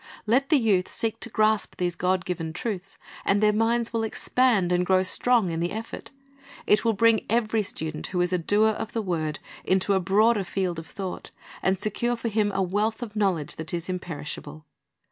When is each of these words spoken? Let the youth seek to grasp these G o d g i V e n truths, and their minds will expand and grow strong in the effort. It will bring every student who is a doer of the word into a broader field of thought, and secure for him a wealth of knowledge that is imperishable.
Let 0.25 0.49
the 0.49 0.57
youth 0.57 0.87
seek 0.89 1.19
to 1.19 1.29
grasp 1.29 1.75
these 1.75 1.95
G 1.95 2.07
o 2.07 2.17
d 2.17 2.23
g 2.25 2.33
i 2.33 2.35
V 2.35 2.43
e 2.43 2.47
n 2.47 2.53
truths, 2.53 2.97
and 3.23 3.37
their 3.39 3.53
minds 3.53 3.93
will 3.93 4.01
expand 4.01 4.71
and 4.71 4.83
grow 4.83 5.03
strong 5.03 5.51
in 5.51 5.59
the 5.59 5.71
effort. 5.71 6.09
It 6.65 6.83
will 6.83 6.93
bring 6.93 7.23
every 7.29 7.61
student 7.61 8.07
who 8.07 8.19
is 8.19 8.33
a 8.33 8.39
doer 8.39 8.69
of 8.71 8.93
the 8.93 9.03
word 9.03 9.37
into 9.63 9.93
a 9.93 9.99
broader 9.99 10.43
field 10.43 10.79
of 10.79 10.87
thought, 10.87 11.29
and 11.61 11.77
secure 11.77 12.15
for 12.15 12.29
him 12.29 12.51
a 12.51 12.63
wealth 12.63 13.03
of 13.03 13.15
knowledge 13.15 13.57
that 13.57 13.75
is 13.75 13.87
imperishable. 13.89 14.65